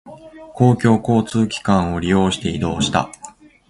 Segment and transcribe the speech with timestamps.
[0.55, 3.11] 公共交通機関を利用して移動した。